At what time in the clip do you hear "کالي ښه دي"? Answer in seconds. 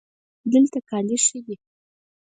0.89-1.55